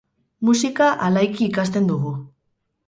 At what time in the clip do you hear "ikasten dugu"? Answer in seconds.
1.51-2.17